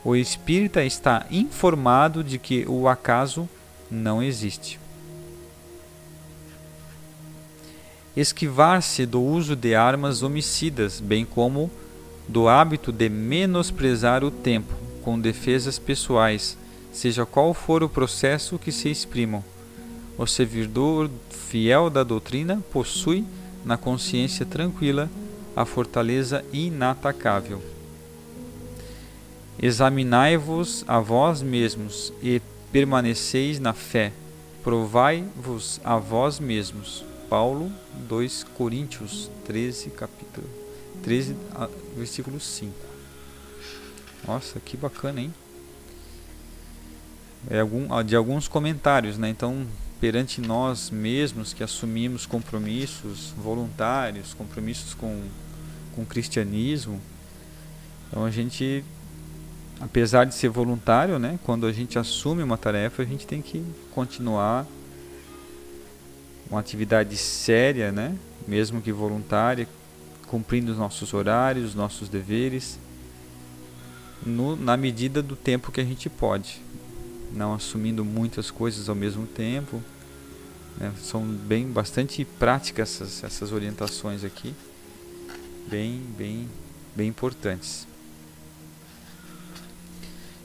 O 0.05 0.17
espírita 0.17 0.83
está 0.83 1.27
informado 1.31 2.25
de 2.25 2.39
que 2.39 2.65
o 2.67 2.89
acaso 2.89 3.49
não 3.91 4.23
existe. 4.23 4.81
Esquivar-se 8.17 9.05
do 9.05 9.23
uso 9.23 9.55
de 9.55 9.75
armas 9.75 10.23
homicidas, 10.23 11.01
bem 11.01 11.25
como 11.25 11.71
do 12.27 12.49
hábito 12.49 12.91
de 12.93 13.09
menosprezar 13.09 14.25
o 14.25 14.31
tempo, 14.31 14.75
com 15.03 15.19
defesas 15.19 15.79
pessoais, 15.79 16.57
seja 16.93 17.27
qual 17.27 17.53
for 17.53 17.83
o 17.83 17.89
processo 17.89 18.59
que 18.59 18.73
se 18.73 18.91
exprimam. 18.91 19.45
O 20.17 20.27
servidor 20.27 21.11
fiel 21.31 21.91
da 21.91 22.03
doutrina 22.03 22.63
possui, 22.73 23.25
na 23.65 23.77
consciência 23.77 24.47
tranquila, 24.47 25.11
a 25.55 25.65
fortaleza 25.65 26.45
inatacável. 26.53 27.61
Examinai-vos 29.62 30.85
a 30.88 31.01
vós 31.01 31.42
mesmos 31.42 32.12
e 32.23 32.40
permaneceis 32.73 33.59
na 33.59 33.75
fé. 33.75 34.11
Provai-vos 34.64 35.81
a 35.85 35.99
vós 35.99 36.40
mesmos. 36.40 37.05
Paulo 37.29 37.70
2 38.09 38.44
Coríntios 38.57 39.31
13, 39.44 39.90
capítulo 39.90 40.49
13, 41.03 41.37
versículo 41.94 42.40
5. 42.40 42.73
Nossa, 44.27 44.59
que 44.61 44.77
bacana, 44.77 45.20
hein? 45.20 45.35
É 47.49 47.61
algum, 47.61 48.03
de 48.03 48.16
alguns 48.16 48.49
comentários, 48.49 49.16
né? 49.18 49.29
Então, 49.29 49.66
perante 50.01 50.40
nós 50.40 50.90
mesmos 50.90 51.53
que 51.53 51.62
assumimos 51.62 52.27
compromissos 52.27 53.35
voluntários, 53.37 54.33
compromissos 54.35 54.94
com, 54.94 55.23
com 55.94 56.03
o 56.03 56.07
cristianismo, 56.07 57.01
então 58.09 58.25
a 58.25 58.31
gente, 58.31 58.85
apesar 59.81 60.25
de 60.25 60.35
ser 60.35 60.49
voluntário, 60.49 61.19
né? 61.19 61.38
Quando 61.45 61.66
a 61.66 61.73
gente 61.73 61.99
assume 61.99 62.43
uma 62.43 62.59
tarefa, 62.59 63.03
a 63.03 63.07
gente 63.07 63.27
tem 63.27 63.40
que 63.40 63.64
continuar 63.95 64.66
uma 66.51 66.61
atividade 66.61 67.16
séria, 67.16 67.90
né? 67.90 68.16
Mesmo 68.47 68.83
que 68.83 68.93
voluntária, 68.93 69.69
cumprindo 70.27 70.73
os 70.73 70.79
nossos 70.79 71.14
horários, 71.14 71.71
os 71.71 71.75
nossos 71.75 72.09
deveres 72.09 72.79
no, 74.25 74.57
na 74.57 74.77
medida 74.77 75.23
do 75.23 75.37
tempo 75.37 75.73
que 75.73 75.81
a 75.81 75.85
gente 75.85 76.09
pode, 76.09 76.61
não 77.33 77.55
assumindo 77.55 78.05
muitas 78.05 78.51
coisas 78.51 78.88
ao 78.88 78.95
mesmo 78.95 79.27
tempo. 79.27 79.83
Né? 80.79 80.93
São 81.01 81.25
bem 81.25 81.66
bastante 81.66 82.25
práticas 82.25 83.01
essas, 83.01 83.25
essas 83.25 83.53
orientações 83.53 84.25
aqui, 84.25 84.55
bem, 85.69 86.03
bem, 86.16 86.49
bem 86.95 87.09
importantes. 87.09 87.87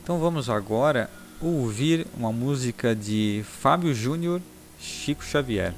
Então 0.06 0.20
vamos 0.20 0.52
agora 0.52 1.10
ouvir 1.42 2.06
uma 2.16 2.32
música 2.32 2.96
de 2.96 3.44
Fábio 3.60 3.92
Júnior, 3.92 4.40
Chico 4.80 5.24
Xavier. 5.24 5.74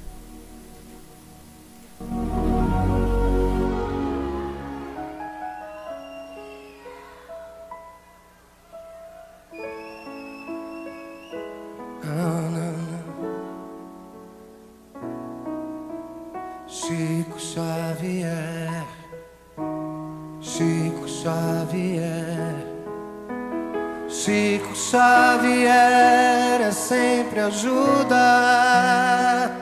Ajuda. 28.08 29.52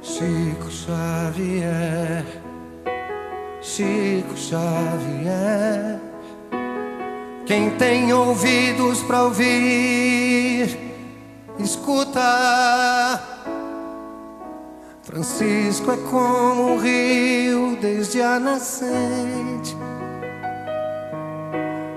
Chico 0.00 0.70
Xavier, 0.70 2.24
Chico 3.60 4.36
Xavier. 4.36 6.00
Quem 7.44 7.70
tem 7.70 8.12
ouvidos 8.12 9.02
para 9.02 9.24
ouvir, 9.24 10.78
escuta. 11.58 13.20
Francisco 15.02 15.90
é 15.90 15.96
como 16.08 16.74
um 16.74 16.78
rio 16.78 17.76
desde 17.80 18.22
a 18.22 18.38
nascente. 18.38 19.76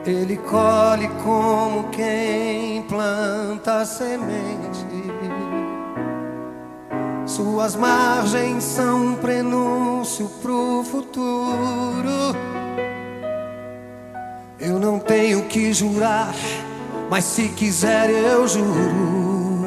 Ele 0.06 0.38
colhe 0.38 1.08
como 1.24 1.90
quem 1.90 2.84
planta 2.84 3.84
semente. 3.86 4.86
Suas 7.26 7.76
margens 7.76 8.64
são 8.64 9.08
um 9.08 9.16
prenúncio 9.16 10.30
pro 10.42 10.84
futuro. 10.84 12.36
Eu 14.60 14.80
não 14.80 15.00
tenho 15.00 15.44
que 15.46 15.74
jurar, 15.74 16.36
mas 17.10 17.24
se 17.24 17.50
quiser 17.50 18.10
eu 18.10 18.48
juro. 18.48 19.66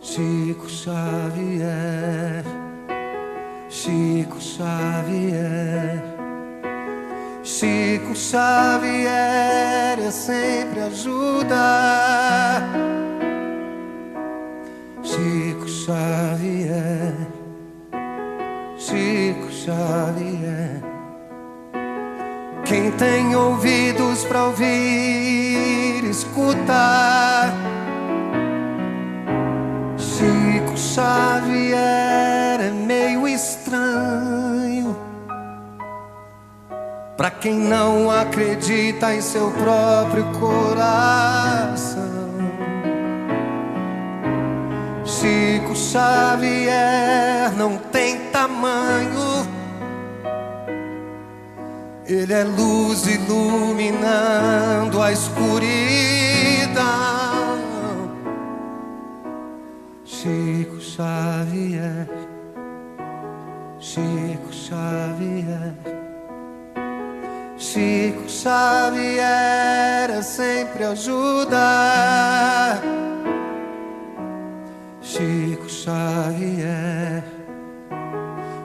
Chico 0.00 0.68
Xavier, 0.68 2.44
Chico 3.68 4.40
Xavier, 4.40 6.15
Chico 7.46 8.12
Xavier 8.12 9.06
é 10.00 10.10
sempre 10.10 10.80
ajuda. 10.80 12.60
Chico 15.00 15.68
Xavier, 15.68 17.14
Chico 18.76 19.48
Xavier. 19.52 20.82
Quem 22.64 22.90
tem 22.90 23.36
ouvidos 23.36 24.24
para 24.24 24.46
ouvir, 24.46 25.25
Pra 37.26 37.34
quem 37.34 37.56
não 37.56 38.08
acredita 38.08 39.12
em 39.12 39.20
seu 39.20 39.50
próprio 39.50 40.24
coração. 40.38 41.98
Chico 45.04 45.74
Xavier 45.74 47.52
não 47.56 47.78
tem 47.78 48.30
tamanho. 48.30 49.44
Ele 52.06 52.32
é 52.32 52.44
luz 52.44 53.08
iluminando 53.08 55.02
a 55.02 55.10
escuridão. 55.10 55.66
Chico 60.04 60.80
Xavier, 60.80 62.08
Chico 63.80 64.52
Xavier, 64.52 65.74
Chico 67.58 68.28
Xavier 68.28 70.10
é 70.10 70.22
sempre 70.22 70.84
ajuda. 70.84 72.82
Chico 75.00 75.66
Xavier, 75.66 77.24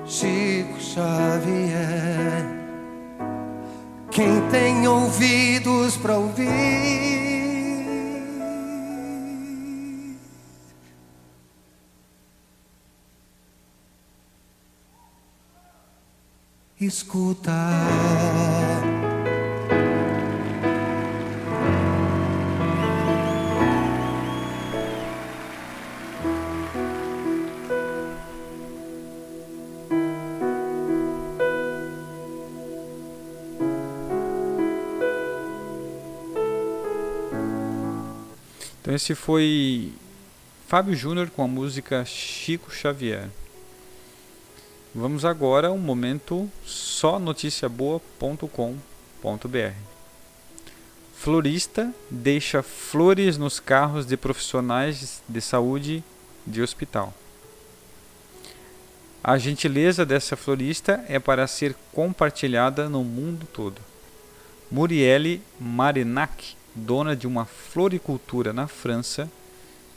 Chico 0.06 0.78
Xavier. 0.78 2.46
Quem 4.12 4.42
tem 4.50 4.86
ouvidos 4.86 5.96
para 5.96 6.18
ouvir, 6.18 6.50
escuta. 16.78 17.52
Então 38.92 38.98
esse 38.98 39.16
foi 39.16 39.94
Fábio 40.68 40.94
Júnior 40.94 41.30
com 41.30 41.46
a 41.46 41.48
música 41.48 42.04
Chico 42.04 42.70
Xavier. 42.70 43.30
Vamos 44.94 45.24
agora 45.24 45.72
um 45.72 45.78
momento 45.78 46.52
só 46.66 47.18
noticiaboa.com.br. 47.18 49.74
Florista 51.16 51.96
deixa 52.10 52.62
flores 52.62 53.38
nos 53.38 53.62
carros 53.62 54.06
de 54.06 54.18
profissionais 54.18 55.24
de 55.26 55.40
saúde 55.40 56.04
de 56.46 56.62
hospital. 56.62 57.14
A 59.24 59.38
gentileza 59.38 60.06
dessa 60.06 60.36
florista 60.36 61.02
é 61.08 61.18
para 61.18 61.48
ser 61.48 61.78
compartilhada 61.94 62.90
no 62.90 63.06
mundo 63.06 63.48
todo. 63.54 63.80
Murielle 64.70 65.42
Marinac, 65.58 66.58
dona 66.76 67.16
de 67.16 67.28
uma 67.28 67.46
floricultura 67.46 68.54
na 68.54 68.68
França, 68.68 69.30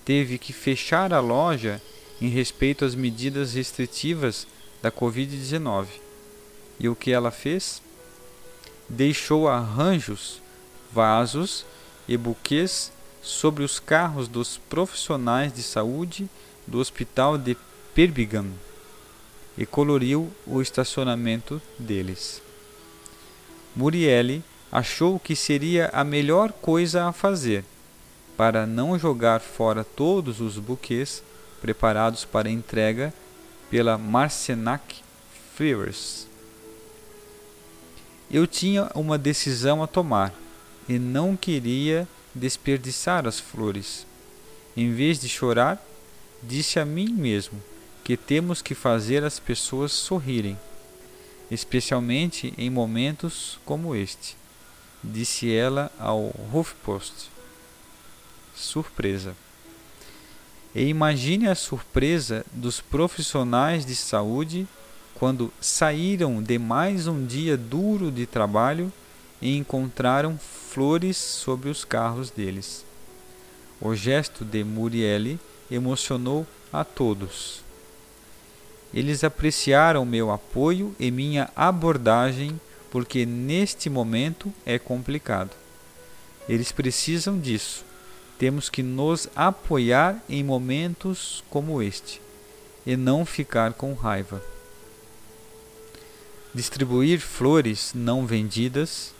teve 0.04 0.38
que 0.38 0.52
fechar 0.52 1.12
a 1.12 1.20
loja 1.20 1.80
em 2.20 2.28
respeito 2.28 2.84
às 2.84 2.94
medidas 2.94 3.54
restritivas 3.54 4.46
da 4.82 4.90
Covid-19. 4.90 5.86
E 6.78 6.88
o 6.88 6.94
que 6.94 7.12
ela 7.12 7.30
fez? 7.30 7.80
Deixou 8.88 9.48
arranjos, 9.48 10.40
vasos 10.92 11.64
e 12.06 12.16
buquês 12.16 12.92
sobre 13.22 13.64
os 13.64 13.80
carros 13.80 14.28
dos 14.28 14.58
profissionais 14.58 15.52
de 15.52 15.62
saúde 15.62 16.28
do 16.66 16.78
Hospital 16.78 17.38
de 17.38 17.56
Perpignan 17.94 18.50
e 19.56 19.64
coloriu 19.64 20.30
o 20.46 20.60
estacionamento 20.60 21.60
deles. 21.78 22.42
Murielle 23.74 24.42
achou 24.74 25.20
que 25.20 25.36
seria 25.36 25.88
a 25.92 26.02
melhor 26.02 26.50
coisa 26.50 27.04
a 27.04 27.12
fazer 27.12 27.64
para 28.36 28.66
não 28.66 28.98
jogar 28.98 29.40
fora 29.40 29.84
todos 29.84 30.40
os 30.40 30.58
buquês 30.58 31.22
preparados 31.60 32.24
para 32.24 32.50
entrega 32.50 33.14
pela 33.70 33.96
Marcenac 33.96 34.96
Flowers. 35.54 36.26
Eu 38.28 38.48
tinha 38.48 38.90
uma 38.96 39.16
decisão 39.16 39.80
a 39.80 39.86
tomar 39.86 40.34
e 40.88 40.98
não 40.98 41.36
queria 41.36 42.08
desperdiçar 42.34 43.28
as 43.28 43.38
flores. 43.38 44.04
Em 44.76 44.92
vez 44.92 45.20
de 45.20 45.28
chorar, 45.28 45.80
disse 46.42 46.80
a 46.80 46.84
mim 46.84 47.12
mesmo 47.12 47.62
que 48.02 48.16
temos 48.16 48.60
que 48.60 48.74
fazer 48.74 49.22
as 49.22 49.38
pessoas 49.38 49.92
sorrirem, 49.92 50.58
especialmente 51.48 52.52
em 52.58 52.68
momentos 52.68 53.56
como 53.64 53.94
este, 53.94 54.36
disse 55.04 55.52
ela 55.52 55.92
ao 55.98 56.34
HuffPost. 56.52 57.30
Surpresa. 58.54 59.36
E 60.74 60.84
imagine 60.86 61.48
a 61.48 61.54
surpresa 61.54 62.44
dos 62.52 62.80
profissionais 62.80 63.84
de 63.84 63.94
saúde 63.94 64.66
quando 65.14 65.52
saíram 65.60 66.42
de 66.42 66.58
mais 66.58 67.06
um 67.06 67.24
dia 67.24 67.56
duro 67.56 68.10
de 68.10 68.26
trabalho 68.26 68.92
e 69.40 69.56
encontraram 69.56 70.38
flores 70.38 71.16
sobre 71.16 71.68
os 71.68 71.84
carros 71.84 72.30
deles. 72.30 72.84
O 73.80 73.94
gesto 73.94 74.44
de 74.44 74.64
Murielle 74.64 75.38
emocionou 75.70 76.46
a 76.72 76.84
todos. 76.84 77.62
Eles 78.92 79.24
apreciaram 79.24 80.04
meu 80.04 80.30
apoio 80.30 80.94
e 80.98 81.10
minha 81.10 81.50
abordagem 81.54 82.58
porque 82.94 83.26
neste 83.26 83.90
momento 83.90 84.54
é 84.64 84.78
complicado. 84.78 85.50
Eles 86.48 86.70
precisam 86.70 87.40
disso. 87.40 87.84
Temos 88.38 88.70
que 88.70 88.84
nos 88.84 89.28
apoiar 89.34 90.22
em 90.28 90.44
momentos 90.44 91.42
como 91.50 91.82
este 91.82 92.22
e 92.86 92.96
não 92.96 93.26
ficar 93.26 93.72
com 93.72 93.94
raiva. 93.94 94.40
Distribuir 96.54 97.18
flores 97.18 97.90
não 97.92 98.24
vendidas, 98.26 99.12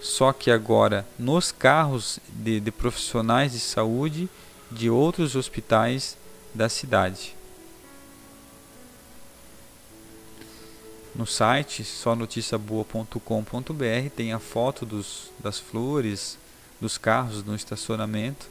só 0.00 0.32
que 0.32 0.50
agora 0.50 1.06
nos 1.16 1.52
carros 1.52 2.18
de, 2.30 2.58
de 2.58 2.72
profissionais 2.72 3.52
de 3.52 3.60
saúde 3.60 4.28
de 4.68 4.90
outros 4.90 5.36
hospitais 5.36 6.16
da 6.52 6.68
cidade. 6.68 7.36
No 11.14 11.26
site 11.26 11.84
sonoticiaboa.com.br 11.84 14.10
tem 14.14 14.32
a 14.32 14.38
foto 14.38 14.86
dos, 14.86 15.30
das 15.38 15.58
flores, 15.58 16.38
dos 16.80 16.96
carros 16.96 17.42
no 17.42 17.54
estacionamento. 17.54 18.46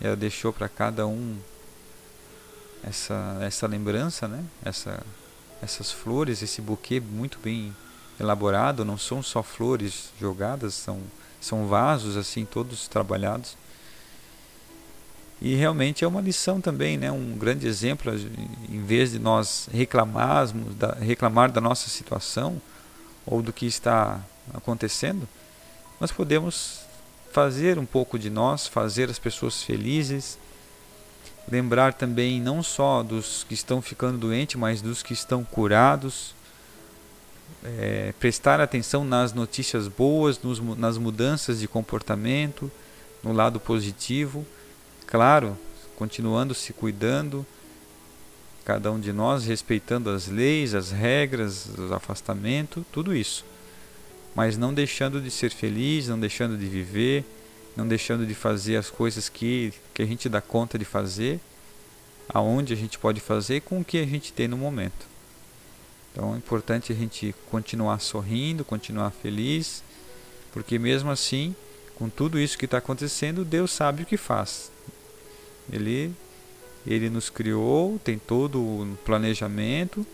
Ela 0.00 0.16
deixou 0.16 0.52
para 0.52 0.68
cada 0.68 1.06
um 1.06 1.38
essa, 2.82 3.38
essa 3.40 3.66
lembrança, 3.66 4.26
né? 4.26 4.44
essa, 4.64 5.02
essas 5.62 5.92
flores, 5.92 6.42
esse 6.42 6.60
buquê 6.60 7.00
muito 7.00 7.38
bem 7.38 7.74
elaborado. 8.18 8.84
Não 8.84 8.98
são 8.98 9.22
só 9.22 9.42
flores 9.42 10.10
jogadas, 10.20 10.74
são, 10.74 11.00
são 11.40 11.68
vasos 11.68 12.16
assim 12.16 12.44
todos 12.44 12.88
trabalhados. 12.88 13.56
E 15.44 15.54
realmente 15.56 16.02
é 16.02 16.08
uma 16.08 16.22
lição 16.22 16.58
também, 16.58 16.96
né? 16.96 17.12
um 17.12 17.36
grande 17.36 17.66
exemplo. 17.66 18.10
Em 18.66 18.82
vez 18.82 19.12
de 19.12 19.18
nós 19.18 19.68
reclamarmos, 19.70 20.74
da, 20.74 20.94
reclamar 20.94 21.52
da 21.52 21.60
nossa 21.60 21.90
situação 21.90 22.58
ou 23.26 23.42
do 23.42 23.52
que 23.52 23.66
está 23.66 24.24
acontecendo, 24.54 25.28
nós 26.00 26.10
podemos 26.10 26.80
fazer 27.30 27.78
um 27.78 27.84
pouco 27.84 28.18
de 28.18 28.30
nós, 28.30 28.66
fazer 28.66 29.10
as 29.10 29.18
pessoas 29.18 29.62
felizes 29.62 30.38
lembrar 31.46 31.92
também 31.92 32.40
não 32.40 32.62
só 32.62 33.02
dos 33.02 33.44
que 33.44 33.52
estão 33.52 33.82
ficando 33.82 34.16
doentes, 34.16 34.56
mas 34.56 34.80
dos 34.80 35.02
que 35.02 35.12
estão 35.12 35.44
curados. 35.44 36.34
É, 37.62 38.14
prestar 38.18 38.62
atenção 38.62 39.04
nas 39.04 39.34
notícias 39.34 39.88
boas, 39.88 40.40
nos, 40.40 40.58
nas 40.78 40.96
mudanças 40.96 41.60
de 41.60 41.68
comportamento, 41.68 42.72
no 43.22 43.30
lado 43.30 43.60
positivo. 43.60 44.46
Claro, 45.06 45.56
continuando 45.96 46.54
se 46.54 46.72
cuidando, 46.72 47.46
cada 48.64 48.90
um 48.90 48.98
de 48.98 49.12
nós 49.12 49.44
respeitando 49.44 50.10
as 50.10 50.26
leis, 50.26 50.74
as 50.74 50.90
regras, 50.90 51.68
o 51.78 51.94
afastamento, 51.94 52.84
tudo 52.90 53.14
isso. 53.14 53.44
Mas 54.34 54.56
não 54.56 54.72
deixando 54.72 55.20
de 55.20 55.30
ser 55.30 55.50
feliz, 55.50 56.08
não 56.08 56.18
deixando 56.18 56.56
de 56.56 56.66
viver, 56.66 57.24
não 57.76 57.86
deixando 57.86 58.26
de 58.26 58.34
fazer 58.34 58.76
as 58.76 58.90
coisas 58.90 59.28
que, 59.28 59.72
que 59.92 60.02
a 60.02 60.06
gente 60.06 60.28
dá 60.28 60.40
conta 60.40 60.78
de 60.78 60.84
fazer, 60.84 61.40
aonde 62.28 62.72
a 62.72 62.76
gente 62.76 62.98
pode 62.98 63.20
fazer 63.20 63.60
com 63.60 63.80
o 63.80 63.84
que 63.84 63.98
a 63.98 64.06
gente 64.06 64.32
tem 64.32 64.48
no 64.48 64.56
momento. 64.56 65.06
Então 66.12 66.34
é 66.34 66.36
importante 66.38 66.92
a 66.92 66.96
gente 66.96 67.34
continuar 67.50 68.00
sorrindo, 68.00 68.64
continuar 68.64 69.10
feliz, 69.10 69.82
porque 70.52 70.78
mesmo 70.78 71.10
assim, 71.10 71.54
com 71.96 72.08
tudo 72.08 72.38
isso 72.38 72.56
que 72.56 72.64
está 72.64 72.78
acontecendo, 72.78 73.44
Deus 73.44 73.72
sabe 73.72 74.04
o 74.04 74.06
que 74.06 74.16
faz. 74.16 74.70
Ele, 75.72 76.12
ele 76.86 77.08
nos 77.10 77.30
criou, 77.30 77.98
tem 78.02 78.18
todo 78.18 78.60
o 78.60 78.98
planejamento. 79.04 80.06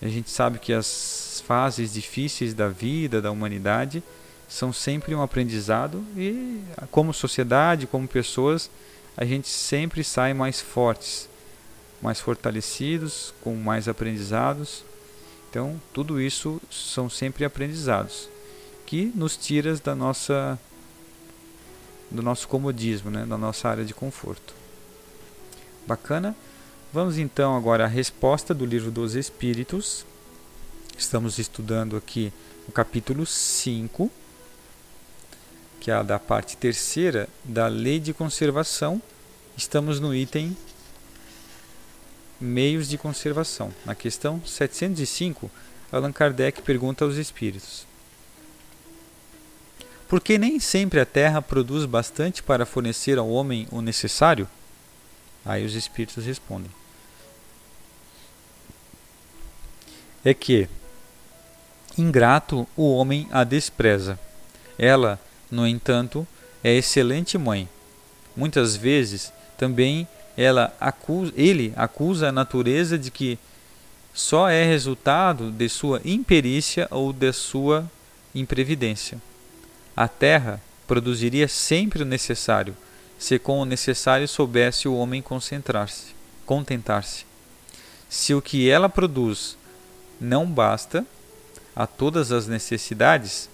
A 0.00 0.08
gente 0.08 0.30
sabe 0.30 0.58
que 0.58 0.72
as 0.72 1.42
fases 1.46 1.92
difíceis 1.92 2.54
da 2.54 2.68
vida, 2.68 3.20
da 3.20 3.30
humanidade, 3.30 4.02
são 4.48 4.72
sempre 4.72 5.14
um 5.14 5.22
aprendizado 5.22 6.04
e 6.16 6.60
como 6.90 7.12
sociedade, 7.12 7.86
como 7.86 8.08
pessoas, 8.08 8.70
a 9.16 9.24
gente 9.24 9.48
sempre 9.48 10.02
sai 10.02 10.32
mais 10.32 10.60
fortes, 10.60 11.28
mais 12.00 12.20
fortalecidos, 12.20 13.34
com 13.42 13.54
mais 13.56 13.88
aprendizados. 13.88 14.84
Então, 15.50 15.80
tudo 15.92 16.20
isso 16.20 16.60
são 16.70 17.10
sempre 17.10 17.44
aprendizados 17.44 18.28
que 18.88 19.12
nos 19.14 19.36
tira 19.36 19.76
da 19.76 19.94
nossa 19.94 20.58
do 22.10 22.22
nosso 22.22 22.48
comodismo, 22.48 23.10
né, 23.10 23.26
da 23.26 23.36
nossa 23.36 23.68
área 23.68 23.84
de 23.84 23.92
conforto. 23.92 24.54
Bacana? 25.88 26.36
Vamos 26.92 27.16
então 27.16 27.56
agora 27.56 27.84
à 27.84 27.88
resposta 27.88 28.52
do 28.52 28.66
livro 28.66 28.90
dos 28.90 29.14
Espíritos. 29.14 30.04
Estamos 30.98 31.38
estudando 31.38 31.96
aqui 31.96 32.30
o 32.68 32.72
capítulo 32.72 33.24
5 33.24 34.10
que 35.80 35.90
é 35.90 35.94
a 35.94 36.02
da 36.02 36.18
parte 36.18 36.54
terceira 36.58 37.26
da 37.42 37.66
Lei 37.66 37.98
de 37.98 38.12
Conservação, 38.12 39.00
estamos 39.56 39.98
no 39.98 40.14
item 40.14 40.54
Meios 42.38 42.88
de 42.88 42.98
Conservação. 42.98 43.72
Na 43.86 43.94
questão 43.94 44.42
705, 44.44 45.50
Allan 45.90 46.12
Kardec 46.12 46.60
pergunta 46.60 47.06
aos 47.06 47.16
espíritos: 47.16 47.86
Por 50.06 50.20
que 50.20 50.36
nem 50.36 50.60
sempre 50.60 51.00
a 51.00 51.06
terra 51.06 51.40
produz 51.40 51.86
bastante 51.86 52.42
para 52.42 52.66
fornecer 52.66 53.16
ao 53.16 53.30
homem 53.30 53.66
o 53.70 53.80
necessário? 53.80 54.46
Aí 55.48 55.64
os 55.64 55.74
espíritos 55.74 56.24
respondem: 56.24 56.70
É 60.24 60.32
que, 60.32 60.68
ingrato, 61.96 62.68
o 62.76 62.92
homem 62.94 63.26
a 63.32 63.42
despreza. 63.42 64.16
Ela 64.78 65.18
no 65.50 65.66
entanto, 65.66 66.26
é 66.62 66.74
excelente 66.74 67.38
mãe. 67.38 67.68
Muitas 68.36 68.76
vezes 68.76 69.32
também 69.56 70.06
ela 70.36 70.74
acusa, 70.78 71.32
ele 71.36 71.72
acusa 71.76 72.28
a 72.28 72.32
natureza 72.32 72.98
de 72.98 73.10
que 73.10 73.38
só 74.14 74.48
é 74.48 74.64
resultado 74.64 75.50
de 75.50 75.68
sua 75.68 76.00
imperícia 76.04 76.86
ou 76.90 77.12
de 77.12 77.32
sua 77.32 77.90
imprevidência. 78.34 79.20
A 79.96 80.06
terra 80.06 80.60
produziria 80.86 81.48
sempre 81.48 82.02
o 82.02 82.06
necessário, 82.06 82.76
se 83.18 83.38
com 83.38 83.60
o 83.60 83.64
necessário 83.64 84.28
soubesse 84.28 84.86
o 84.86 84.94
homem 84.94 85.20
concentrar-se, 85.20 86.14
contentar-se. 86.46 87.26
Se 88.08 88.32
o 88.32 88.40
que 88.40 88.70
ela 88.70 88.88
produz 88.88 89.58
não 90.20 90.46
basta 90.46 91.04
a 91.74 91.86
todas 91.86 92.32
as 92.32 92.46
necessidades, 92.46 93.50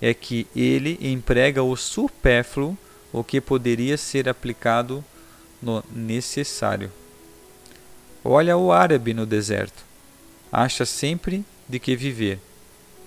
é 0.00 0.14
que 0.14 0.46
ele 0.54 0.98
emprega 1.00 1.62
o 1.62 1.76
supérfluo, 1.76 2.78
o 3.12 3.24
que 3.24 3.40
poderia 3.40 3.96
ser 3.96 4.28
aplicado 4.28 5.04
no 5.60 5.82
necessário. 5.92 6.92
Olha 8.24 8.56
o 8.56 8.72
árabe 8.72 9.12
no 9.12 9.26
deserto. 9.26 9.84
Acha 10.50 10.86
sempre 10.86 11.44
de 11.68 11.78
que 11.78 11.96
viver, 11.96 12.38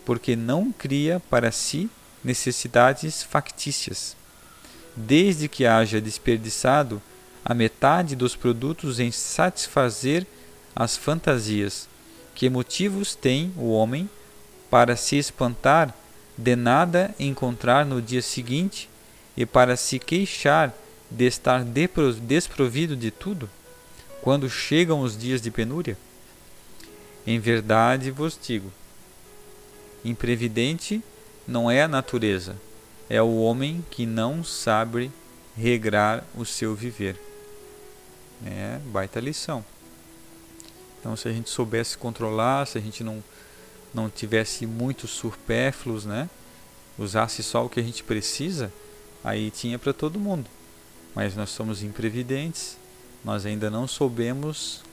porque 0.06 0.36
não 0.36 0.72
cria 0.72 1.22
para 1.30 1.52
si 1.52 1.90
necessidades 2.24 3.24
factícias. 3.24 4.16
Desde 4.96 5.48
que 5.48 5.66
haja 5.66 6.02
desperdiçado 6.02 7.02
a 7.44 7.54
metade 7.54 8.16
dos 8.16 8.36
produtos 8.36 9.00
em 9.00 9.12
satisfazer 9.12 10.26
as 10.76 10.98
fantasias, 10.98 11.88
que 12.36 12.50
motivos 12.50 13.16
tem 13.16 13.54
o 13.58 13.72
homem 13.72 14.10
para 14.70 14.96
se 14.96 15.18
espantar 15.18 15.94
de 16.38 16.56
nada 16.56 17.14
encontrar 17.20 17.86
no 17.86 18.02
dia 18.02 18.22
seguinte 18.22 18.90
e 19.36 19.46
para 19.46 19.76
se 19.76 20.00
queixar 20.00 20.74
de 21.10 21.26
estar 21.26 21.64
desprovido 22.22 22.96
de 22.96 23.12
tudo, 23.12 23.50
quando 24.22 24.50
chegam 24.50 25.02
os 25.02 25.18
dias 25.18 25.42
de 25.42 25.52
penúria? 25.52 25.98
Em 27.28 27.40
verdade 27.40 28.12
vos 28.12 28.40
digo: 28.42 28.72
imprevidente 30.04 31.04
não 31.48 31.70
é 31.70 31.84
a 31.84 31.88
natureza, 31.88 32.56
é 33.12 33.22
o 33.22 33.42
homem 33.42 33.84
que 33.92 34.06
não 34.06 34.42
sabe 34.42 35.12
regrar 35.58 36.24
o 36.34 36.46
seu 36.46 36.74
viver. 36.74 37.20
É 38.46 38.80
baita 38.86 39.20
lição. 39.20 39.66
Então, 40.98 41.14
se 41.18 41.28
a 41.28 41.34
gente 41.34 41.50
soubesse 41.50 41.98
controlar, 41.98 42.66
se 42.66 42.78
a 42.78 42.82
gente 42.82 43.04
não 43.04 43.22
não 43.94 44.10
tivesse 44.10 44.66
muitos 44.66 45.10
supérfluos, 45.12 46.06
né? 46.06 46.30
Usasse 46.98 47.44
só 47.44 47.66
o 47.66 47.70
que 47.70 47.82
a 47.82 47.84
gente 47.84 48.02
precisa, 48.02 48.72
aí 49.22 49.52
tinha 49.52 49.78
para 49.78 49.92
todo 49.92 50.18
mundo. 50.18 50.50
Mas 51.14 51.36
nós 51.36 51.50
somos 51.50 51.84
imprevidentes, 51.84 52.78
nós 53.26 53.46
ainda 53.46 53.70
não 53.70 53.90
soubemos 53.90 54.84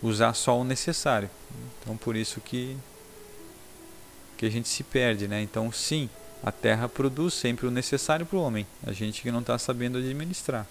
usar 0.00 0.32
só 0.34 0.56
o 0.60 0.62
necessário. 0.62 1.28
Então 1.82 1.96
por 1.96 2.14
isso 2.14 2.40
que 2.40 2.76
que 4.38 4.46
a 4.46 4.50
gente 4.50 4.68
se 4.68 4.84
perde, 4.84 5.26
né? 5.26 5.42
Então 5.42 5.72
sim, 5.72 6.08
a 6.46 6.52
terra 6.52 6.88
produz 6.88 7.34
sempre 7.34 7.66
o 7.66 7.72
necessário 7.72 8.24
para 8.24 8.38
o 8.38 8.40
homem. 8.40 8.64
A 8.86 8.92
gente 8.92 9.20
que 9.20 9.32
não 9.32 9.40
está 9.40 9.58
sabendo 9.58 9.98
administrar. 9.98 10.64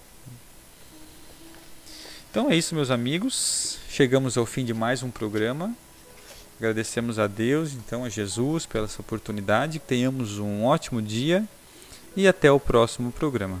Então 2.30 2.50
é 2.50 2.56
isso, 2.56 2.74
meus 2.74 2.90
amigos. 2.90 3.78
Chegamos 3.90 4.38
ao 4.38 4.46
fim 4.46 4.64
de 4.64 4.72
mais 4.72 5.02
um 5.02 5.10
programa. 5.10 5.76
Agradecemos 6.58 7.18
a 7.18 7.26
Deus, 7.26 7.74
então 7.74 8.06
a 8.06 8.08
Jesus 8.08 8.64
pela 8.64 8.86
essa 8.86 9.02
oportunidade. 9.02 9.78
Tenhamos 9.78 10.38
um 10.38 10.64
ótimo 10.64 11.02
dia 11.02 11.46
e 12.16 12.26
até 12.26 12.50
o 12.50 12.58
próximo 12.58 13.12
programa. 13.12 13.60